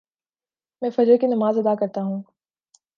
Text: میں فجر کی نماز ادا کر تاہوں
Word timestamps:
میں 0.81 0.89
فجر 0.89 1.17
کی 1.17 1.27
نماز 1.27 1.57
ادا 1.57 1.75
کر 1.75 1.87
تاہوں 1.87 2.21